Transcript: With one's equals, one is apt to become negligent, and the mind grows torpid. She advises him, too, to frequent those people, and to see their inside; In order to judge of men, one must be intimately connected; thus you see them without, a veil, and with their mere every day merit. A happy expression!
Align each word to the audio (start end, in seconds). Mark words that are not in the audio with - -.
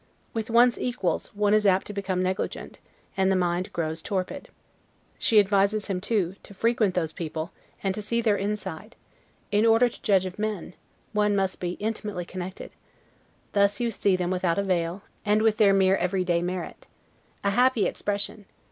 With 0.33 0.49
one's 0.49 0.79
equals, 0.79 1.27
one 1.35 1.53
is 1.53 1.63
apt 1.63 1.85
to 1.85 1.93
become 1.93 2.23
negligent, 2.23 2.79
and 3.15 3.31
the 3.31 3.35
mind 3.35 3.71
grows 3.71 4.01
torpid. 4.01 4.47
She 5.19 5.39
advises 5.39 5.85
him, 5.85 6.01
too, 6.01 6.37
to 6.41 6.55
frequent 6.55 6.95
those 6.95 7.11
people, 7.13 7.51
and 7.83 7.93
to 7.93 8.01
see 8.01 8.19
their 8.19 8.35
inside; 8.35 8.95
In 9.51 9.63
order 9.63 9.87
to 9.87 10.01
judge 10.01 10.25
of 10.25 10.39
men, 10.39 10.73
one 11.13 11.35
must 11.35 11.59
be 11.59 11.73
intimately 11.73 12.25
connected; 12.25 12.71
thus 13.53 13.79
you 13.79 13.91
see 13.91 14.15
them 14.15 14.31
without, 14.31 14.57
a 14.57 14.63
veil, 14.63 15.03
and 15.23 15.43
with 15.43 15.57
their 15.57 15.71
mere 15.71 15.95
every 15.97 16.23
day 16.23 16.41
merit. 16.41 16.87
A 17.43 17.51
happy 17.51 17.85
expression! 17.85 18.45